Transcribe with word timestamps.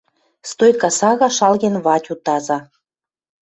Стойка 0.49 0.89
сага 0.99 1.27
шалген 1.37 1.75
Ватю 1.85 2.13
таза. 2.25 2.57